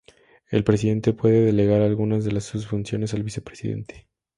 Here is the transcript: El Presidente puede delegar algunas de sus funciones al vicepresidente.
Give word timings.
El 0.49 0.63
Presidente 0.63 1.13
puede 1.13 1.45
delegar 1.45 1.81
algunas 1.83 2.25
de 2.25 2.41
sus 2.41 2.65
funciones 2.65 3.13
al 3.13 3.21
vicepresidente. 3.21 4.07